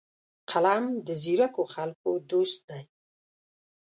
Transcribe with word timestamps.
قلم 0.49 0.85
د 1.07 1.09
ځیرکو 1.23 1.63
خلکو 1.73 2.09
دوست 2.31 2.59
دی 2.69 2.83